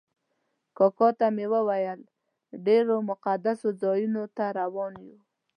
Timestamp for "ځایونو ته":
3.81-4.45